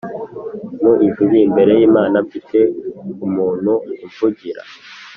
[0.81, 2.57] Mu ijuru imbere y’Imana mfite
[3.25, 3.73] umuntgu
[4.05, 4.61] umvugira